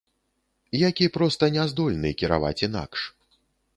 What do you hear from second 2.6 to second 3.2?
інакш.